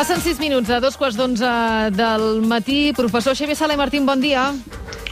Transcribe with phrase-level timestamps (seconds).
[0.00, 1.48] Passen 6 minuts a dos quarts d'onze
[1.92, 2.94] del matí.
[2.96, 4.46] Professor Xavier Sala i Martín, bon dia.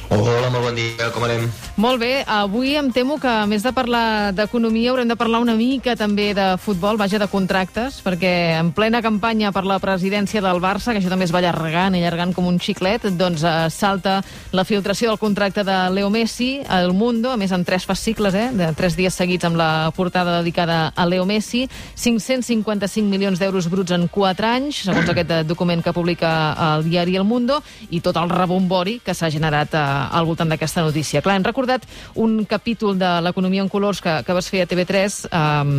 [0.08, 1.44] Hola, molt bon dia, com anem?
[1.78, 5.54] Molt bé, avui em temo que a més de parlar d'economia haurem de parlar una
[5.54, 10.58] mica també de futbol, vaja, de contractes, perquè en plena campanya per la presidència del
[10.58, 14.16] Barça, que això també es va allargant i allargant com un xiclet, doncs eh, salta
[14.50, 18.48] la filtració del contracte de Leo Messi al Mundo, a més en tres fascicles, eh,
[18.58, 23.94] de tres dies seguits amb la portada dedicada a Leo Messi, 555 milions d'euros bruts
[23.94, 26.34] en 4 anys, segons aquest eh, document que publica
[26.72, 27.62] el diari El Mundo,
[27.94, 31.22] i tot el rebombori que s'ha generat eh, al voltant d'aquesta notícia.
[31.22, 31.67] Clar, hem recordat
[32.16, 35.72] un capítol de l'economia en colors que, que vas fer a TV3 um,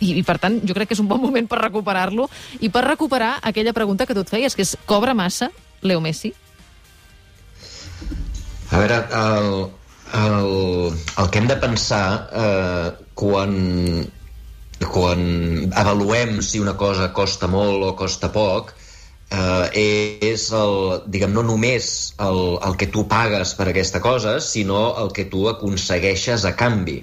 [0.00, 2.28] i, i, per tant, jo crec que és un bon moment per recuperar-lo
[2.60, 5.50] i per recuperar aquella pregunta que tu et feies, que és, cobra massa
[5.84, 6.32] Leo Messi?
[8.72, 9.50] A veure, el,
[10.18, 13.52] el, el que hem de pensar eh, quan,
[14.80, 15.20] quan
[15.84, 18.72] avaluem si una cosa costa molt o costa poc
[19.30, 24.94] eh, és el, diguem, no només el, el que tu pagues per aquesta cosa, sinó
[25.02, 27.02] el que tu aconsegueixes a canvi.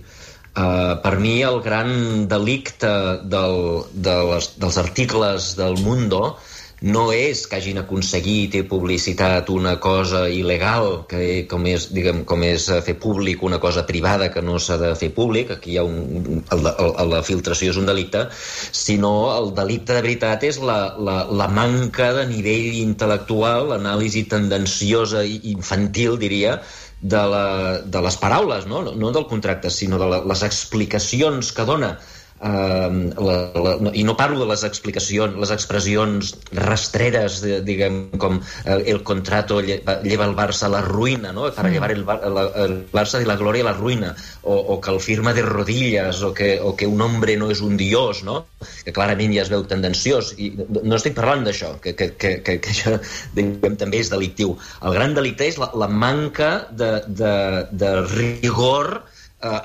[0.52, 2.90] Uh, per mi el gran delicte
[3.32, 6.36] del, de les, dels articles del Mundo
[6.82, 12.42] no és que hagin aconseguit i publicitat una cosa il·legal, que, com, és, diguem, com
[12.48, 15.86] és fer públic una cosa privada que no s'ha de fer públic, aquí hi ha
[15.86, 20.80] un, el, el, la filtració és un delicte, sinó el delicte de veritat és la,
[20.98, 26.58] la, la manca de nivell intel·lectual, l'anàlisi tendenciosa i infantil, diria,
[27.02, 27.46] de, la,
[27.86, 28.82] de les paraules, no?
[28.94, 31.96] no del contracte, sinó de la, les explicacions que dona
[32.42, 38.00] Uh, la, la, no, i no parlo de les explicacions, les expressions rastreres, de, diguem,
[38.18, 41.52] com uh, el contrato lleva, lleva el Barça a la ruïna, no?
[41.54, 41.76] para mm.
[41.76, 44.98] llevar el, la, el Barça de la glòria a la ruïna, o, o que el
[45.06, 48.40] firma de rodilles, o que, o que un hombre no és un dios, no?
[48.82, 50.50] que clarament ja es veu tendenciós, i
[50.82, 52.98] no estic parlant d'això, que, que, que, que, que això
[53.38, 54.58] diguem, també és delictiu.
[54.82, 57.36] El gran delicte és la, la manca de, de,
[57.70, 59.21] de rigor eh,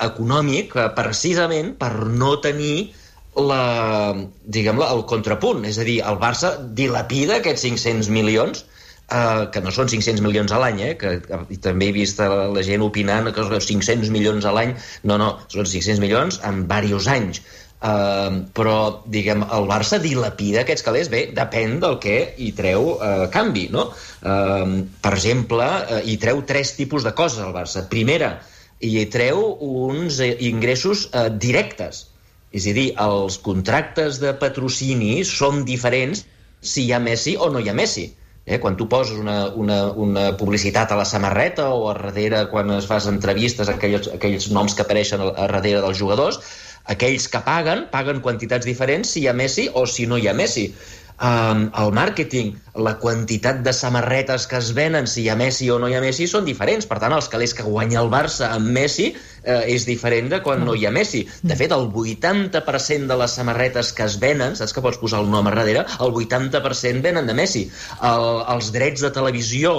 [0.09, 2.93] econòmic eh, precisament per no tenir
[3.37, 4.15] la,
[4.45, 5.67] diguem el contrapunt.
[5.69, 8.65] És a dir, el Barça dilapida aquests 500 milions
[9.11, 12.49] eh, que no són 500 milions a l'any, eh, que, que també he vist la,
[12.55, 17.13] la gent opinant que 500 milions a l'any, no, no, són 500 milions en diversos
[17.13, 17.45] anys.
[17.87, 23.27] Uh, però, diguem, el Barça dilapida aquests calés, bé, depèn del que hi treu uh,
[23.31, 23.91] canvi, no?
[24.25, 27.85] Uh, per exemple, uh, hi treu tres tipus de coses al Barça.
[27.93, 28.33] Primera,
[28.81, 32.07] i treu uns eh, ingressos eh, directes.
[32.53, 36.25] És a dir, els contractes de patrocini són diferents
[36.61, 38.07] si hi ha Messi o no hi ha Messi.
[38.47, 38.61] Eh?
[38.63, 42.87] Quan tu poses una, una, una publicitat a la samarreta o a darrere, quan es
[42.87, 46.39] fas entrevistes, aquells, aquells noms que apareixen a, a darrere dels jugadors,
[46.87, 50.37] aquells que paguen, paguen quantitats diferents si hi ha Messi o si no hi ha
[50.39, 50.71] Messi
[51.21, 52.53] um, el màrqueting,
[52.87, 56.03] la quantitat de samarretes que es venen, si hi ha Messi o no hi ha
[56.05, 56.89] Messi, són diferents.
[56.91, 60.65] Per tant, els calés que guanya el Barça amb Messi eh, és diferent de quan
[60.67, 61.25] no hi ha Messi.
[61.43, 65.31] De fet, el 80% de les samarretes que es venen, saps que pots posar el
[65.33, 67.67] nom a darrere, el 80% venen de Messi.
[68.03, 69.77] El, els drets de televisió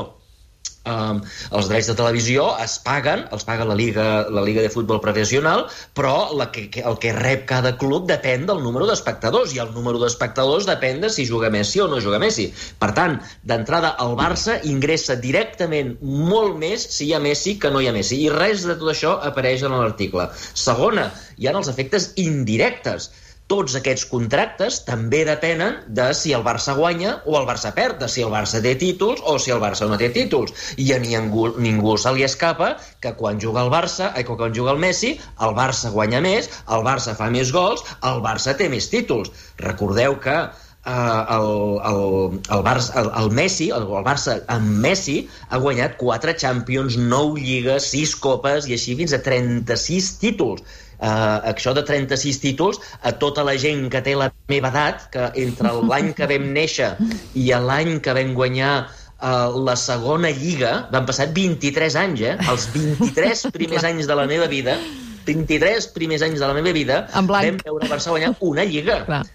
[0.87, 1.19] Um,
[1.57, 5.65] els drets de televisió es paguen, els paga la Liga, la Liga de Futbol Professional,
[5.97, 9.73] però la que, que, el que rep cada club depèn del número d'espectadors, i el
[9.75, 12.47] número d'espectadors depèn de si juga Messi o no juga Messi.
[12.79, 17.83] Per tant, d'entrada, el Barça ingressa directament molt més si hi ha Messi que no
[17.83, 20.29] hi ha Messi, i res de tot això apareix en l'article.
[20.67, 23.11] Segona, hi ha els efectes indirectes
[23.51, 28.09] tots aquests contractes també depenen de si el Barça guanya o el Barça perd, de
[28.11, 30.53] si el Barça té títols o si el Barça no té títols.
[30.83, 34.75] I a ningú, ningú se li escapa que quan juga el Barça, eh, quan juga
[34.75, 38.89] el Messi, el Barça guanya més, el Barça fa més gols, el Barça té més
[38.91, 39.31] títols.
[39.63, 40.91] Recordeu que eh,
[41.37, 41.47] el,
[41.91, 42.03] el,
[42.51, 47.39] el, Barça, el, el Messi, el, el Barça amb Messi ha guanyat 4 Champions, 9
[47.47, 53.13] lligues, 6 copes i així fins a 36 títols eh, això de 36 títols a
[53.21, 56.93] tota la gent que té la meva edat, que entre l'any que vam néixer
[57.35, 62.37] i l'any que vam guanyar eh, la segona lliga, van passar 23 anys, eh?
[62.49, 64.77] Els 23 primers anys de la meva vida
[65.27, 69.01] 23 primers anys de la meva vida vam veure el Barça guanyar una lliga.
[69.07, 69.25] Clar.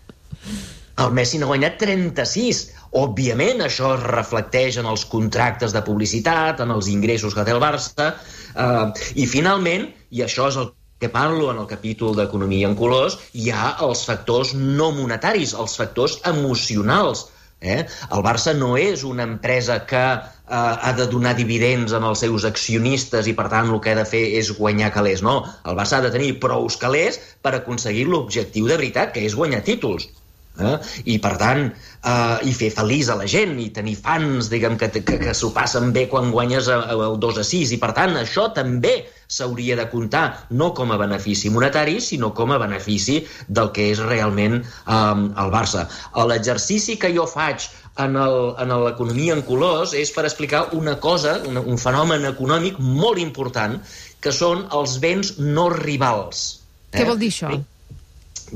[1.03, 2.63] El Messi n'ha guanyat 36.
[3.01, 7.63] Òbviament, això es reflecteix en els contractes de publicitat, en els ingressos que té el
[7.63, 8.11] Barça,
[8.53, 10.73] eh, i finalment, i això és el
[11.03, 15.75] que parlo en el capítol d'Economia en colors, hi ha els factors no monetaris, els
[15.81, 17.25] factors emocionals.
[17.63, 17.81] Eh?
[18.15, 20.23] El Barça no és una empresa que eh,
[20.55, 24.07] ha de donar dividends en els seus accionistes i, per tant, el que ha de
[24.15, 25.27] fer és guanyar calés.
[25.27, 29.39] No, el Barça ha de tenir prous calés per aconseguir l'objectiu de veritat, que és
[29.39, 30.11] guanyar títols.
[30.61, 30.75] Eh?
[31.09, 31.63] I, per tant,
[32.05, 35.53] eh, i fer feliç a la gent i tenir fans, diguem, que, que, que s'ho
[35.55, 37.73] passen bé quan guanyes el 2 a 6.
[37.73, 38.99] I, per tant, això també
[39.33, 44.03] s'hauria de comptar no com a benefici monetari, sinó com a benefici del que és
[44.05, 45.87] realment eh, el Barça.
[46.29, 47.71] L'exercici que jo faig
[48.03, 53.21] en l'economia en, en colors és per explicar una cosa, un, un fenomen econòmic molt
[53.21, 53.81] important,
[54.23, 56.45] que són els béns no rivals.
[56.93, 57.01] Eh?
[57.01, 57.53] Què vol dir això?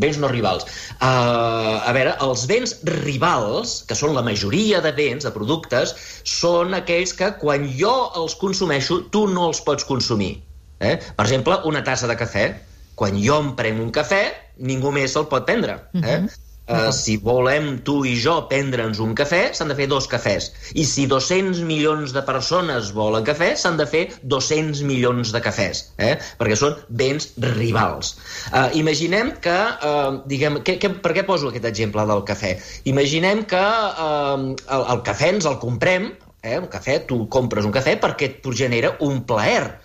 [0.02, 0.66] Béns no rivals.
[0.96, 2.76] Uh, a veure, els béns
[3.06, 5.94] rivals, que són la majoria de béns, de productes,
[6.28, 10.36] són aquells que quan jo els consumeixo, tu no els pots consumir.
[10.80, 10.96] Eh?
[11.16, 12.48] Per exemple, una tassa de cafè.
[12.96, 14.22] Quan jo em prenc un cafè,
[14.64, 15.80] ningú més se'l pot prendre.
[16.00, 16.20] Eh?
[16.24, 16.88] Uh -huh.
[16.88, 20.50] Uh, si volem tu i jo prendre'ns un cafè, s'han de fer dos cafès.
[20.74, 25.92] I si 200 milions de persones volen cafè, s'han de fer 200 milions de cafès,
[25.98, 26.16] eh?
[26.38, 28.16] perquè són béns rivals.
[28.52, 32.56] Uh, imaginem que, uh, diguem, que, que, per què poso aquest exemple del cafè?
[32.84, 36.10] Imaginem que uh, el, el cafè ens el comprem,
[36.42, 36.58] eh?
[36.58, 39.76] un cafè, tu compres un cafè perquè et genera un plaer.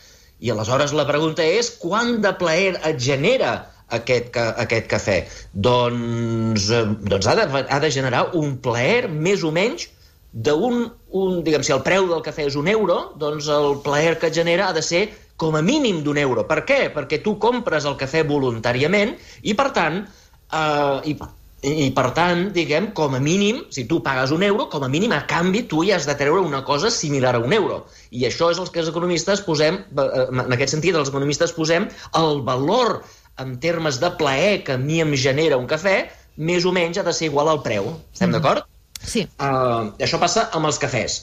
[0.42, 5.18] I aleshores la pregunta és, quant de plaer et genera aquest, aquest cafè?
[5.54, 6.84] Doncs, eh,
[7.14, 9.90] doncs ha, de, ha de generar un plaer més o menys
[10.32, 14.32] d'un, un, diguem, si el preu del cafè és un euro, doncs el plaer que
[14.34, 15.10] genera ha de ser
[15.42, 16.46] com a mínim d'un euro.
[16.48, 16.82] Per què?
[16.94, 21.16] Perquè tu compres el cafè voluntàriament i, per tant, eh, i,
[21.62, 25.12] i, per tant, diguem, com a mínim, si tu pagues un euro, com a mínim,
[25.14, 27.84] a canvi, tu hi has de treure una cosa similar a un euro.
[28.12, 31.90] I això és el que els economistes posem, eh, en aquest sentit, els economistes posem
[32.22, 33.02] el valor
[33.42, 35.98] en termes de plaer que a mi em genera un cafè,
[36.38, 37.92] més o menys ha de ser igual al preu.
[38.14, 38.38] Estem mm.
[38.38, 38.68] d'acord?
[39.02, 39.26] Sí.
[39.42, 41.20] Uh, això passa amb els cafès.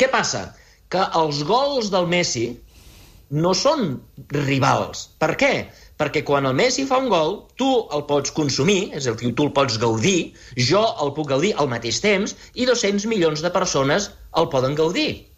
[0.00, 0.48] Què passa?
[0.92, 2.46] Que els gols del Messi
[3.32, 3.96] no són
[4.36, 5.06] rivals.
[5.20, 5.52] Per què?
[6.00, 9.46] Perquè quan el Messi fa un gol, tu el pots consumir, és a dir, tu
[9.46, 10.32] el pots gaudir,
[10.70, 14.10] jo el puc gaudir al mateix temps i 200 milions de persones
[14.40, 15.31] el poden gaudir.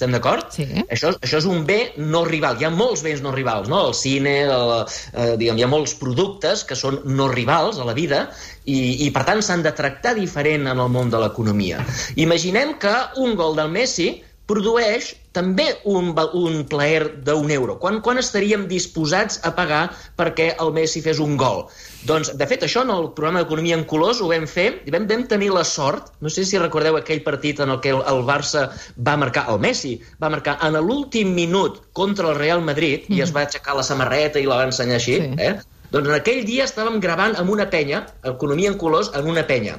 [0.00, 0.46] Estem d'acord?
[0.56, 0.64] Sí.
[0.88, 2.56] Això, això és un bé no rival.
[2.56, 3.82] Hi ha molts béns no rivals, no?
[3.90, 4.70] El cine, el,
[5.12, 8.22] eh, diguem, hi ha molts productes que són no rivals a la vida
[8.64, 11.84] i, i per tant, s'han de tractar diferent en el món de l'economia.
[12.16, 14.08] Imaginem que un gol del Messi
[14.50, 17.76] produeix també un, un plaer d'un euro.
[17.78, 19.84] Quan, quan estaríem disposats a pagar
[20.18, 21.68] perquè el Messi fes un gol?
[22.08, 25.06] Doncs, de fet, això en el programa d'Economia en Colors ho vam fer i vam,
[25.10, 28.24] vam tenir la sort, no sé si recordeu aquell partit en el que el, el
[28.26, 28.66] Barça
[29.06, 33.18] va marcar, el Messi va marcar en l'últim minut contra el Real Madrid mm.
[33.18, 35.36] i es va aixecar la samarreta i la va ensenyar així, sí.
[35.38, 35.54] eh?
[35.90, 38.04] Doncs en aquell dia estàvem gravant amb una penya,
[38.34, 39.78] Economia en Colors, en una penya.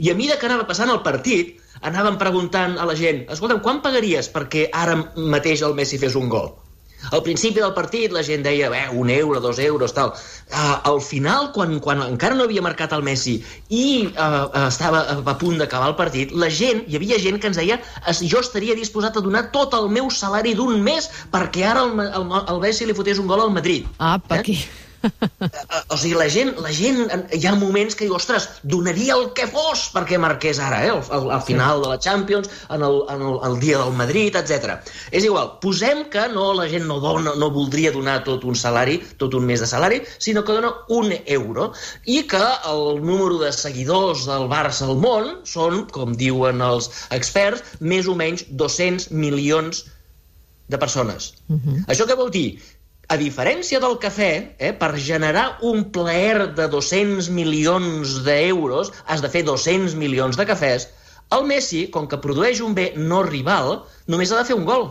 [0.00, 1.58] I a mesura que anava passant el partit,
[1.88, 6.30] anàvem preguntant a la gent, escolta'm, quan pagaries perquè ara mateix el Messi fes un
[6.32, 6.52] gol?
[7.10, 10.12] Al principi del partit la gent deia, bé, un euro, dos euros, tal.
[10.52, 13.40] Uh, al final, quan, quan encara no havia marcat el Messi
[13.74, 17.58] i uh, estava a punt d'acabar el partit, la gent, hi havia gent que ens
[17.58, 17.80] deia
[18.22, 22.30] jo estaria disposat a donar tot el meu salari d'un mes perquè ara el, el,
[22.54, 23.90] el Messi li fotés un gol al Madrid.
[23.98, 24.46] Ah, per eh?
[24.46, 24.58] aquí.
[25.92, 27.02] o sigui, la gent, la gent,
[27.34, 30.90] hi ha moments que diu, ostres, donaria el que fos perquè marqués ara, eh?
[30.94, 31.84] al, al, al final sí.
[31.84, 34.76] de la Champions, en el, en el, el dia del Madrid, etc.
[35.10, 38.98] És igual, posem que no la gent no, dona, no voldria donar tot un salari,
[39.22, 41.72] tot un mes de salari, sinó que dona un euro,
[42.04, 47.76] i que el número de seguidors del Barça al món són, com diuen els experts,
[47.80, 49.84] més o menys 200 milions
[50.68, 51.34] de persones.
[51.48, 51.84] Uh -huh.
[51.86, 52.58] Això què vol dir?
[53.08, 59.30] A diferència del cafè, eh, per generar un plaer de 200 milions d'euros has de
[59.32, 60.88] fer 200 milions de cafès,
[61.32, 63.82] el Messi, com que produeix un bé no rival,
[64.12, 64.88] només ha de fer un gol.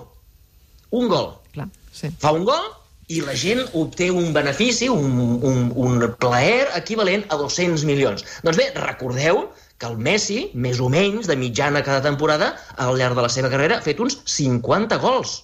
[0.91, 1.34] Un gol.
[1.56, 2.10] Clar, sí.
[2.22, 2.70] Fa un gol
[3.12, 8.25] i la gent obté un benefici, un, un, un plaer equivalent a 200 milions.
[8.46, 9.46] Doncs bé, recordeu
[9.82, 13.50] que el Messi, més o menys, de mitjana cada temporada, al llarg de la seva
[13.53, 15.41] carrera, ha fet uns 50 gols.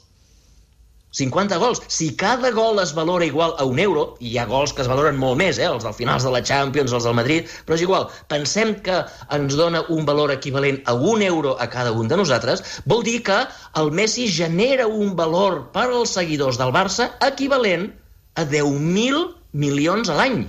[1.18, 1.82] 50 gols.
[1.88, 4.90] Si cada gol es valora igual a un euro, i hi ha gols que es
[4.92, 7.86] valoren molt més, eh, els del finals de la Champions, els del Madrid, però és
[7.86, 9.00] igual, pensem que
[9.38, 13.24] ens dona un valor equivalent a un euro a cada un de nosaltres, vol dir
[13.24, 13.40] que
[13.82, 17.90] el Messi genera un valor per als seguidors del Barça equivalent
[18.36, 20.46] a 10.000 milions a l'any.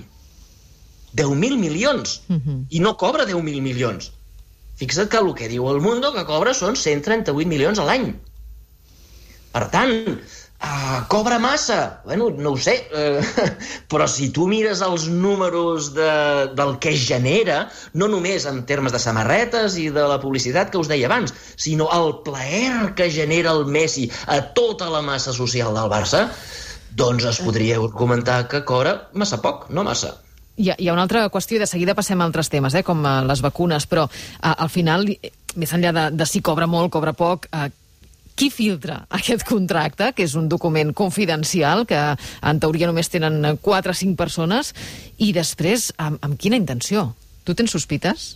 [1.17, 2.21] 10.000 milions.
[2.29, 2.65] Uh -huh.
[2.69, 4.11] I no cobra 10.000 milions.
[4.77, 8.13] Fixa't que el que diu el Mundo que cobra són 138 milions a l'any.
[9.51, 10.21] Per tant,
[10.69, 12.01] Uh, cobra massa?
[12.05, 13.47] Bueno, no ho sé, uh,
[13.89, 16.11] però si tu mires els números de,
[16.53, 17.63] del que genera,
[17.97, 21.89] no només en termes de samarretes i de la publicitat que us deia abans, sinó
[21.95, 26.27] el plaer que genera el Messi a tota la massa social del Barça,
[26.93, 30.19] doncs es podria comentar que cobra massa poc, no massa.
[30.59, 32.85] Hi ha, hi ha una altra qüestió, i de seguida passem a altres temes, eh,
[32.85, 35.07] com uh, les vacunes, però uh, al final,
[35.55, 37.71] més enllà de, de si cobra molt, cobra poc, uh,
[38.39, 43.91] qui filtra aquest contracte, que és un document confidencial, que en teoria només tenen 4
[43.91, 44.73] o 5 persones,
[45.19, 47.09] i després, amb, amb quina intenció?
[47.43, 48.35] Tu tens sospites?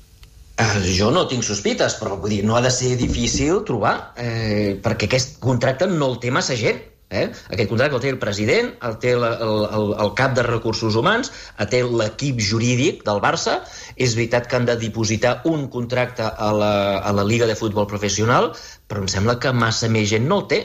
[0.54, 4.76] Uh, jo no tinc sospites, però vull dir, no ha de ser difícil trobar, eh,
[4.84, 6.84] perquè aquest contracte no el té massa gent.
[7.14, 7.28] Eh?
[7.54, 11.32] Aquest contracte el té el president, el té el, el, el cap de recursos humans,
[11.62, 13.60] el té l'equip jurídic del Barça.
[13.96, 17.90] És veritat que han de dipositar un contracte a la, a la Liga de Futbol
[17.90, 18.52] Professional,
[18.88, 20.64] però em sembla que massa més gent no el té.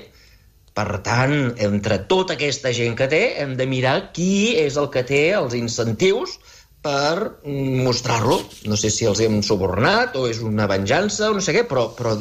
[0.78, 1.35] Per tant,
[1.67, 5.57] entre tota aquesta gent que té, hem de mirar qui és el que té els
[5.59, 6.38] incentius
[6.83, 8.38] per mostrar-lo.
[8.71, 11.88] No sé si els hem subornat o és una venjança o no sé què, però,
[11.99, 12.14] però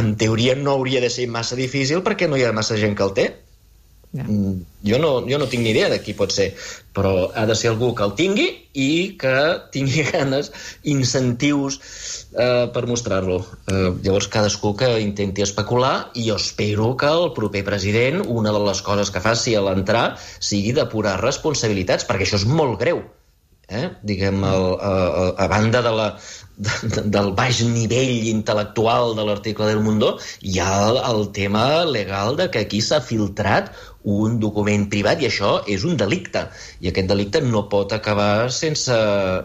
[0.00, 3.06] en teoria no hauria de ser massa difícil perquè no hi ha massa gent que
[3.06, 3.28] el té.
[4.10, 4.24] Ja.
[4.24, 6.48] Mm, jo, no, jo no tinc ni idea de qui pot ser,
[6.96, 9.34] però ha de ser algú que el tingui i que
[9.70, 10.50] tingui ganes,
[10.82, 11.78] incentius
[12.34, 13.38] eh, per mostrar-lo.
[13.70, 18.64] Eh, llavors, cadascú que intenti especular i jo espero que el proper president, una de
[18.66, 20.04] les coses que faci a l'entrar
[20.40, 23.04] sigui depurar responsabilitats, perquè això és molt greu.
[23.70, 23.86] Eh?
[24.02, 26.06] Diguem, el, a, a, a banda de la,
[26.58, 32.34] de, del baix nivell intel·lectual de l'article del Mundo, hi ha el, el tema legal
[32.40, 33.70] de que aquí s'ha filtrat
[34.04, 36.46] un document privat i això és un delicte
[36.80, 38.96] i aquest delicte no pot acabar sense,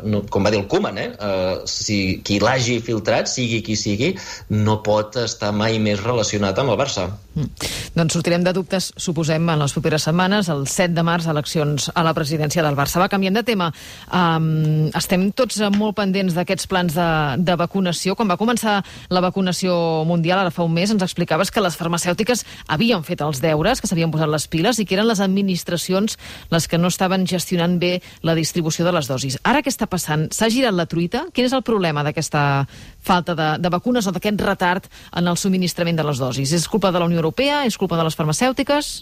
[0.04, 1.10] no, com va dir el Koeman eh?
[1.20, 4.14] Uh, si qui l'hagi filtrat sigui qui sigui,
[4.50, 7.74] no pot estar mai més relacionat amb el Barça mm.
[7.96, 12.04] Doncs sortirem de dubtes suposem en les properes setmanes, el 7 de març eleccions a
[12.04, 13.00] la presidència del Barça.
[13.00, 13.70] Va canviant de tema
[14.12, 17.10] um, estem tots molt pendents d'aquests plans de,
[17.44, 18.16] de vacunació.
[18.16, 19.76] Quan va començar la vacunació
[20.08, 23.88] mundial, ara fa un mes, ens explicaves que les farmacèutiques havien fet els deures, que
[23.88, 26.18] s'havien posat les les piles i que eren les administracions
[26.52, 29.40] les que no estaven gestionant bé la distribució de les dosis.
[29.44, 30.28] Ara què està passant?
[30.32, 31.26] S'ha girat la truita?
[31.34, 32.66] Quin és el problema d'aquesta
[33.06, 36.56] falta de, de vacunes o d'aquest retard en el subministrament de les dosis?
[36.58, 37.64] És culpa de la Unió Europea?
[37.70, 38.96] És culpa de les farmacèutiques?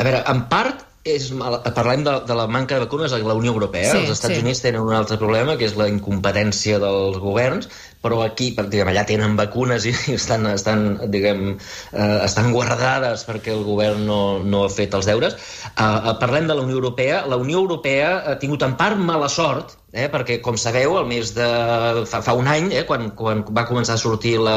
[0.00, 1.28] A veure, en part és,
[1.74, 3.90] parlem de, de la manca de vacunes a la Unió Europea.
[3.90, 4.42] Sí, Els Estats sí.
[4.44, 7.68] Units tenen un altre problema, que és la incompetència dels governs,
[8.02, 11.52] però aquí, diguem, allà tenen vacunes i estan, estan, diguem,
[11.92, 15.38] eh, estan guardades perquè el govern no, no ha fet els deures.
[15.72, 17.22] Uh, parlem de la Unió Europea.
[17.30, 21.34] La Unió Europea ha tingut en part mala sort, eh, perquè, com sabeu, el mes
[21.36, 21.46] de...
[22.08, 24.56] fa, fa un any, eh, quan, quan va començar a sortir la,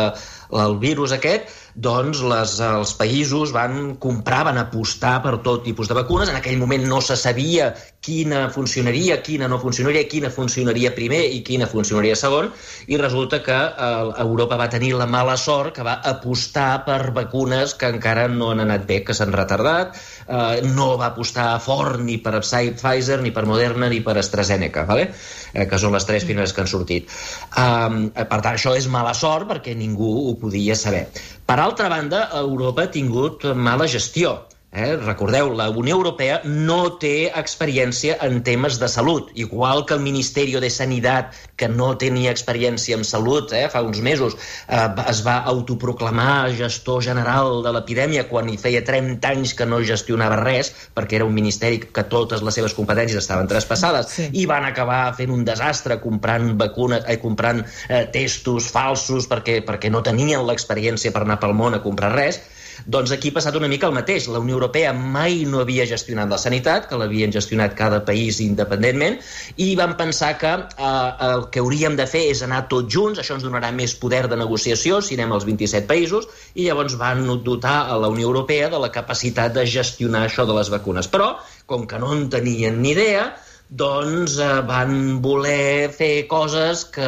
[0.63, 5.97] el virus aquest, doncs les, els països van comprar, van apostar per tot tipus de
[5.97, 6.31] vacunes.
[6.31, 7.73] En aquell moment no se sabia
[8.05, 12.51] quina funcionaria, quina no funcionaria, quina funcionaria primer i quina funcionaria segon,
[12.87, 17.73] i resulta que eh, Europa va tenir la mala sort que va apostar per vacunes
[17.75, 22.17] que encara no han anat bé, que s'han retardat, eh, no va apostar fort ni
[22.23, 25.09] per Pfizer, ni per Moderna, ni per AstraZeneca, ¿vale?
[25.53, 27.11] eh, que són les tres primeres que han sortit.
[27.57, 31.07] Um, per tant, això és mala sort perquè ningú ho podia saber.
[31.45, 34.37] Per altra banda, Europa ha tingut mala gestió
[34.75, 34.97] Eh?
[34.99, 40.57] Recordeu, la Unió Europea no té experiència en temes de salut, igual que el Ministeri
[40.59, 44.35] de Sanitat, que no tenia experiència en salut eh, fa uns mesos,
[44.67, 49.79] eh, es va autoproclamar gestor general de l'epidèmia quan hi feia 30 anys que no
[49.79, 54.27] gestionava res, perquè era un ministeri que totes les seves competències estaven traspassades, sí.
[54.33, 59.93] i van acabar fent un desastre comprant vacunes, eh, comprant eh, testos falsos perquè, perquè
[59.93, 62.43] no tenien l'experiència per anar pel món a comprar res,
[62.85, 64.27] doncs aquí ha passat una mica el mateix.
[64.31, 69.19] La Unió Europea mai no havia gestionat la sanitat, que l'havien gestionat cada país independentment,
[69.57, 73.37] i van pensar que eh, el que hauríem de fer és anar tots junts, això
[73.37, 77.77] ens donarà més poder de negociació si anem als 27 països, i llavors van dotar
[77.91, 81.09] a la Unió Europea de la capacitat de gestionar això de les vacunes.
[81.11, 83.33] Però, com que no en tenien ni idea,
[83.69, 87.07] doncs eh, van voler fer coses que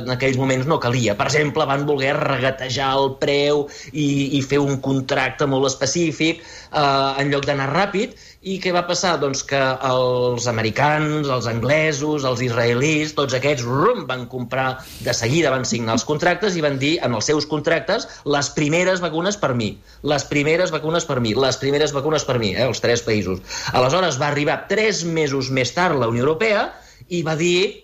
[0.00, 1.14] en aquells moments no calia.
[1.14, 7.20] Per exemple, van voler regatejar el preu i, i fer un contracte molt específic eh,
[7.22, 9.14] en lloc d'anar ràpid i què va passar?
[9.20, 14.66] Doncs que els americans, els anglesos, els israelis, tots aquests rum, van comprar
[15.04, 19.00] de seguida, van signar els contractes i van dir en els seus contractes les primeres
[19.04, 19.70] vacunes per mi,
[20.04, 23.40] les primeres vacunes per mi, les primeres vacunes per mi, eh, els tres països.
[23.72, 26.68] Aleshores va arribar tres mesos més tard la Unió Europea
[27.08, 27.80] i va dir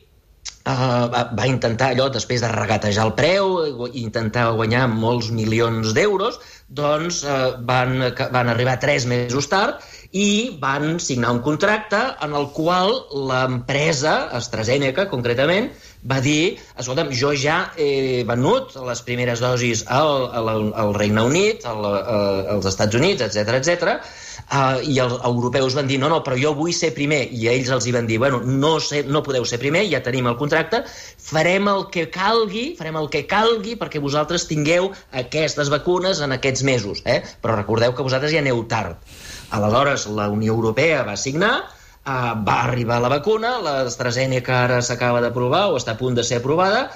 [0.61, 3.55] Uh, va, va intentar allò, després de regatejar el preu,
[3.97, 6.37] intentar guanyar molts milions d'euros,
[6.69, 7.97] doncs uh, van,
[8.33, 12.97] van arribar tres mesos tard i van signar un contracte en el qual
[13.29, 15.71] l'empresa, AstraZeneca concretament,
[16.11, 21.67] va dir, escolta'm, jo ja he venut les primeres dosis al, al, al Regne Unit,
[21.69, 21.87] al,
[22.57, 23.95] als Estats Units, etc etc.
[24.51, 27.71] uh, i els europeus van dir no, no, però jo vull ser primer, i ells
[27.71, 30.83] els hi van dir bueno, no, sé, no podeu ser primer, ja tenim el contracte,
[31.23, 34.91] farem el que calgui, farem el que calgui perquè vosaltres tingueu
[35.23, 37.21] aquestes vacunes en aquests mesos, eh?
[37.45, 38.99] però recordeu que vosaltres ja aneu tard.
[39.51, 45.69] Aleshores, la Unió Europea va signar, uh, va arribar la vacuna, l'AstraZeneca ara s'acaba d'aprovar
[45.71, 46.89] o està a punt de ser aprovada,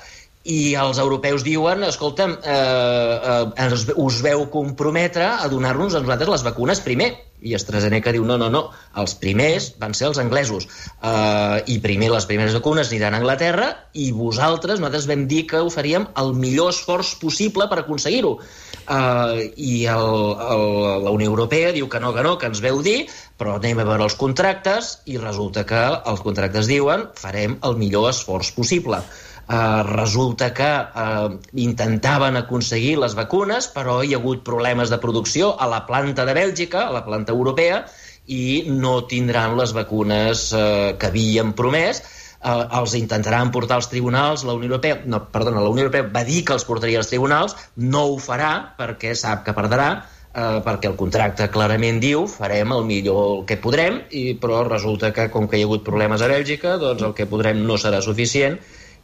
[0.44, 6.44] i els europeus diuen, escolta'm, eh, eh, us veu comprometre a donar-nos a nosaltres les
[6.44, 7.14] vacunes primer.
[7.44, 8.62] I AstraZeneca diu, no, no, no,
[9.00, 10.68] els primers van ser els anglesos.
[11.00, 15.64] Eh, I primer les primeres vacunes aniran a Anglaterra i vosaltres, nosaltres vam dir que
[15.64, 18.36] ho faríem el millor esforç possible per aconseguir-ho.
[18.84, 20.08] Eh, I el,
[20.54, 20.64] el,
[21.04, 23.04] la Unió Europea diu que no, que no, que ens veu dir,
[23.40, 28.10] però anem a veure els contractes i resulta que els contractes diuen farem el millor
[28.10, 29.00] esforç possible.
[29.44, 30.70] Eh, resulta que
[31.04, 31.28] eh,
[31.66, 36.36] intentaven aconseguir les vacunes, però hi ha hagut problemes de producció a la planta de
[36.36, 37.84] Bèlgica, a la planta europea,
[38.26, 42.00] i no tindran les vacunes eh, que havien promès,
[42.44, 46.24] eh, els intentaran portar als tribunals, la Unió Europea, no, perdona, la Unió Europea va
[46.28, 49.88] dir que els portaria als tribunals, no ho farà perquè sap que perdrà,
[50.34, 55.30] eh, perquè el contracte clarament diu farem el millor que podrem, i, però resulta que
[55.34, 58.60] com que hi ha hagut problemes a Bèlgica, doncs el que podrem no serà suficient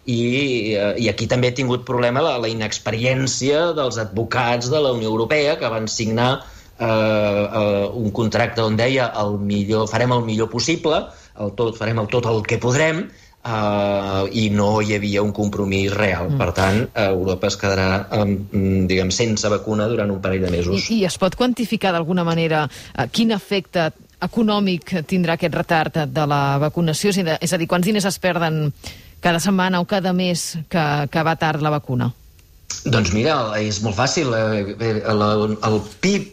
[0.07, 4.95] i, eh, i aquí també ha tingut problema la, la inexperiència dels advocats de la
[4.97, 6.31] Unió Europea que van signar
[6.81, 11.05] eh, eh, un contracte on deia el millor, farem el millor possible,
[11.41, 13.09] el tot, farem el tot el que podrem,
[13.41, 16.27] Uh, i no hi havia un compromís real.
[16.29, 16.41] Mm.
[16.43, 17.87] Per tant, Europa es quedarà
[18.19, 18.35] um,
[18.85, 20.91] diguem, sense vacuna durant un parell de mesos.
[20.91, 23.89] I, i es pot quantificar d'alguna manera uh, quin efecte
[24.21, 27.15] econòmic tindrà aquest retard de la vacunació?
[27.17, 28.67] És a dir, quants diners es perden
[29.25, 32.13] cada setmana o cada mes que, que va tard la vacuna?
[32.81, 34.31] Doncs mira, és molt fàcil.
[34.33, 36.31] Eh, eh, el PIB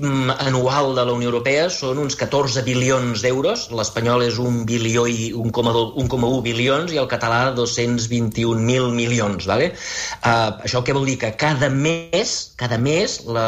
[0.48, 5.34] anual de la Unió Europea són uns 14 bilions d'euros, l'espanyol és un bilió i
[5.36, 9.44] 1,1 bilions i el català 221.000 milions.
[9.50, 9.74] Vale?
[10.24, 11.18] Uh, això què vol dir?
[11.20, 13.48] Que cada mes, cada mes la,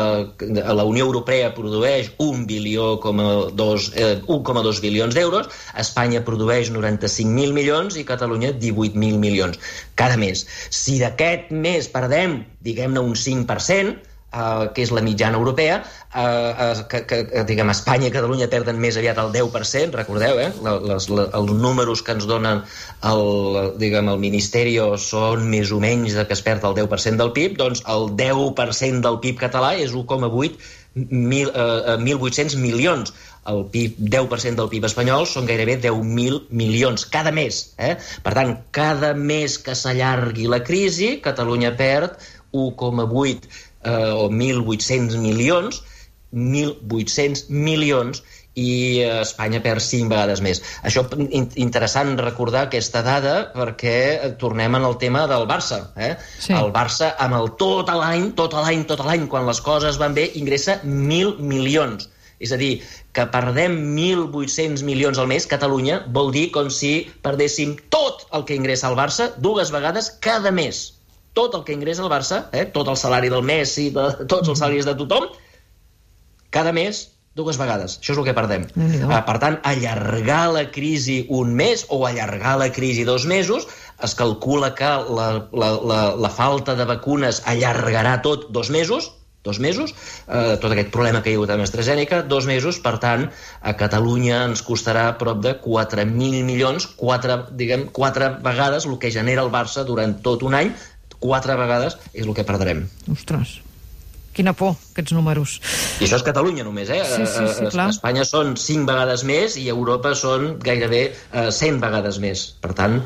[0.51, 2.97] la Unió Europea produeix un bilió,
[3.55, 5.47] dos, eh, 1,2 bilions d'euros,
[5.79, 9.59] Espanya produeix 95.000 milions i Catalunya 18.000 milions
[9.99, 10.45] cada mes.
[10.71, 13.97] Si d'aquest mes perdem diguem-ne, un 5%,
[14.31, 15.79] eh, que és la mitjana europea,
[16.13, 20.49] eh, eh, que, que, diguem, Espanya i Catalunya perden més aviat el 10%, recordeu, eh?
[20.65, 22.63] Les, les, els números que ens donen
[23.11, 23.23] el,
[23.81, 27.57] diguem, el Ministeri són més o menys de que es perd el 10% del PIB,
[27.61, 30.59] doncs el 10% del PIB català és 1,8
[30.95, 33.13] mil, eh, 1.800 milions.
[33.49, 37.61] El PIB, 10% del PIB espanyol són gairebé 10.000 milions cada mes.
[37.77, 37.95] Eh?
[38.25, 42.19] Per tant, cada mes que s'allargui la crisi, Catalunya perd
[42.53, 43.47] 1,8
[43.83, 45.81] eh, o 1.800 milions,
[46.33, 48.21] 1.800 milions,
[48.59, 50.61] i Espanya perd 5 vegades més.
[50.87, 51.03] Això
[51.63, 55.81] interessant recordar aquesta dada perquè tornem en el tema del Barça.
[55.95, 56.15] Eh?
[56.39, 56.53] Sí.
[56.57, 60.29] El Barça, amb el tot l'any, tot l'any, tot l'any, quan les coses van bé,
[60.41, 62.09] ingressa 1.000 milions.
[62.39, 62.79] És a dir,
[63.13, 68.55] que perdem 1.800 milions al mes, Catalunya, vol dir com si perdéssim tot el que
[68.55, 70.87] ingressa el Barça dues vegades cada mes
[71.39, 74.59] tot el que ingressa el Barça, eh, tot el salari del Messi, de, tots els
[74.59, 75.29] salaris de tothom,
[76.51, 77.05] cada mes
[77.37, 77.99] dues vegades.
[78.01, 78.65] Això és el que perdem.
[78.75, 83.69] Uh, per tant, allargar la crisi un mes o allargar la crisi dos mesos,
[84.03, 89.13] es calcula que la, la, la, la falta de vacunes allargarà tot dos mesos,
[89.49, 89.95] dos mesos,
[90.27, 93.27] eh, tot aquest problema que hi ha hagut amb AstraZeneca, dos mesos, per tant,
[93.61, 99.45] a Catalunya ens costarà prop de 4.000 milions, quatre, diguem, quatre vegades el que genera
[99.45, 100.73] el Barça durant tot un any,
[101.19, 102.85] quatre vegades és el que perdrem.
[103.11, 103.59] Ostres,
[104.39, 105.57] quina por, aquests números.
[105.99, 107.01] I això és Catalunya només, eh?
[107.03, 107.89] Sí, sí, sí, clar.
[107.89, 112.45] A Espanya són cinc vegades més i Europa són gairebé eh, 100 vegades més.
[112.63, 113.01] Per tant,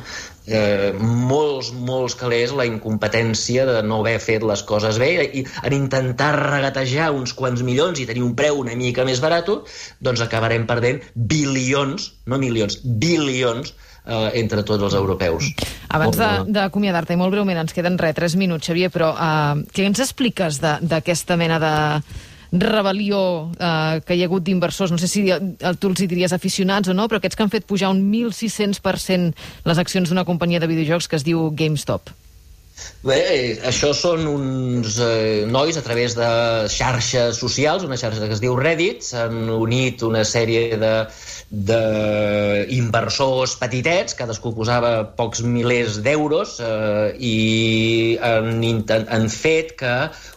[0.45, 5.77] eh, molts, molts calés la incompetència de no haver fet les coses bé i en
[5.79, 9.49] intentar regatejar uns quants milions i tenir un preu una mica més barat,
[10.05, 13.73] doncs acabarem perdent bilions, no milions, bilions
[14.05, 15.51] eh, entre tots els europeus.
[15.93, 20.03] Abans d'acomiadar-te, i molt breument, ens queden res, tres minuts, Xavier, però eh, què ens
[20.03, 21.73] expliques d'aquesta mena de
[22.53, 23.19] rebel·lió
[23.57, 25.25] eh, que hi ha hagut d'inversors, no sé si
[25.79, 29.33] tu els hi diries aficionats o no, però aquests que han fet pujar un 1.600%
[29.65, 32.13] les accions d'una companyia de videojocs que es diu GameStop.
[33.03, 33.19] Bé,
[33.67, 36.27] això són uns eh, nois a través de
[36.71, 40.93] xarxes socials, una xarxa que es diu Reddit, s'han unit una sèrie de
[41.53, 49.93] d'inversors petitets, cadascú posava pocs milers d'euros eh, i han, han fet que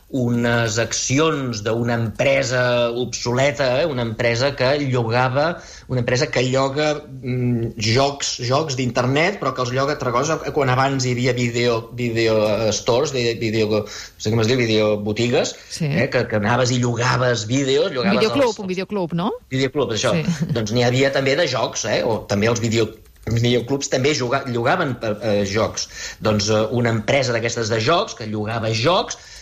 [0.08, 3.86] unes accions d'una empresa obsoleta, eh?
[3.86, 9.72] una empresa que llogava, una empresa que lloga mm, jocs, jocs d'internet, però que els
[9.74, 12.38] lloga altra cosa, quan abans hi havia video, video
[12.70, 15.90] stores, video, no sé com es diu, video botigues, sí.
[15.90, 16.06] eh?
[16.12, 17.90] que, que anaves i llogaves vídeos...
[17.90, 19.32] Llogaves un videoclub, els, un videoclub, no?
[19.50, 20.14] Videoclub, això.
[20.14, 20.50] Sí.
[20.56, 22.04] Doncs n'hi havia també de jocs, eh?
[22.06, 22.92] o també els video,
[23.26, 25.90] videoclubs també juga, llogaven per, eh, jocs.
[26.22, 29.34] Doncs eh, una empresa d'aquestes de jocs, que llogava jocs, Eh,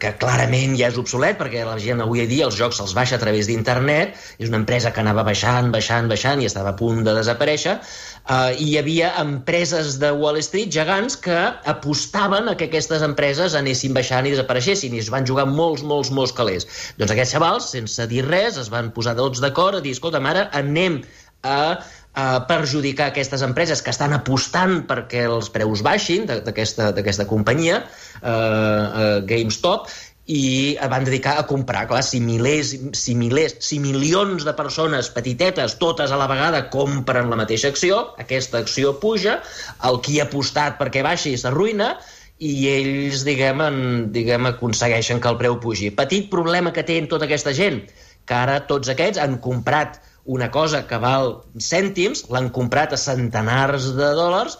[0.00, 3.22] que clarament ja és obsolet perquè la gent avui dia els jocs se'ls baixa a
[3.22, 7.14] través d'internet, és una empresa que anava baixant, baixant, baixant i estava a punt de
[7.16, 11.38] desaparèixer, uh, i hi havia empreses de Wall Street gegants que
[11.72, 16.12] apostaven a que aquestes empreses anessin baixant i desapareixessin, i es van jugar molts, molts,
[16.12, 16.68] molts calés.
[17.00, 20.48] Doncs aquests xavals, sense dir res, es van posar tots d'acord a dir, escolta, ara
[20.56, 21.02] anem
[21.42, 21.80] a
[22.16, 27.82] eh, perjudicar aquestes empreses que estan apostant perquè els preus baixin d'aquesta companyia,
[28.22, 29.90] eh, eh, GameStop,
[30.32, 35.74] i van dedicar a comprar, clar, si milers, si milers, si milions de persones petitetes,
[35.80, 39.40] totes a la vegada, compren la mateixa acció, aquesta acció puja,
[39.88, 41.96] el qui ha apostat perquè baixi s'arruïna,
[42.42, 43.76] i ells, diguem, en,
[44.14, 45.92] diguem, aconsegueixen que el preu pugi.
[45.94, 47.82] Petit problema que té tota aquesta gent,
[48.26, 53.90] que ara tots aquests han comprat una cosa que val cèntims, l'han comprat a centenars
[53.96, 54.58] de dòlars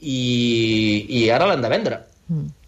[0.00, 2.00] i, i ara l'han de vendre.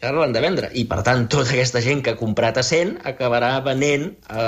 [0.05, 0.69] Ara l'han de vendre.
[0.77, 4.45] I, per tant, tota aquesta gent que ha comprat a 100 acabarà venent a,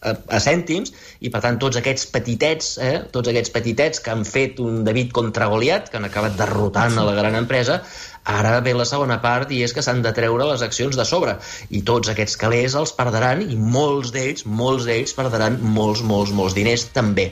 [0.00, 4.24] a, a cèntims i, per tant, tots aquests petitets, eh, tots aquests petitets que han
[4.28, 7.82] fet un David contra Goliat, que han acabat derrotant a la gran empresa,
[8.26, 11.36] Ara ve la segona part i és que s'han de treure les accions de sobre
[11.70, 16.56] i tots aquests calés els perdran i molts d'ells, molts d'ells perdran molts, molts, molts
[16.58, 17.30] diners també.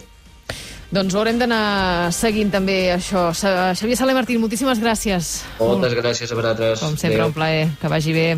[0.95, 3.27] Doncs haurem d'anar seguint també això.
[3.35, 5.41] Xavier Saler Martín, moltíssimes gràcies.
[5.59, 6.85] Moltes gràcies a vosaltres.
[6.85, 7.33] Com sempre, Adeu.
[7.33, 7.65] un plaer.
[7.81, 8.29] Que vagi bé.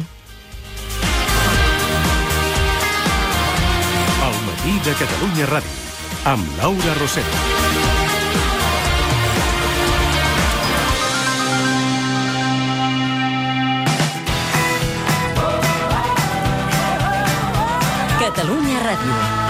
[4.28, 5.76] El matí de Catalunya Ràdio,
[6.32, 7.32] amb Laura Rosell.
[18.20, 19.45] Catalunya Ràdio.